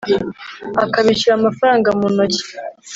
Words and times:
akabishyura 0.83 1.33
amafaranga 1.37 1.87
mu 1.97 2.07
ntoki 2.13 2.43